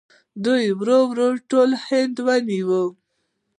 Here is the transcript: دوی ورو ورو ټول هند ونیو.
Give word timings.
دوی 0.45 0.63
ورو 0.79 0.99
ورو 1.09 1.29
ټول 1.49 1.69
هند 1.85 2.15
ونیو. 2.25 2.81